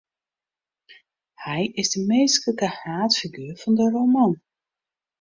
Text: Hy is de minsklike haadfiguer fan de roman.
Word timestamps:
Hy 1.43 1.61
is 1.81 1.89
de 1.93 1.99
minsklike 2.09 2.67
haadfiguer 2.79 3.53
fan 3.61 3.75
de 3.79 3.85
roman. 3.95 4.33